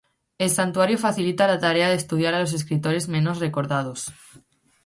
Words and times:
El 0.39 0.49
santuario 0.49 0.97
facilita 0.97 1.45
la 1.45 1.59
tarea 1.59 1.87
de 1.89 1.93
estudiar 1.95 2.33
a 2.33 2.39
los 2.39 2.53
escritores 2.53 3.07
menos 3.07 3.37
recordados. 3.39 4.11